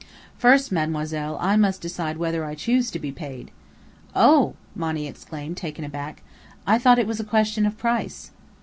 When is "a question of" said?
7.19-7.77